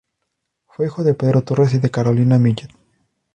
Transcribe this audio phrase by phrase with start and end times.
[0.65, 2.69] Fue hijo de Pedro Torres y de Carolina Millet.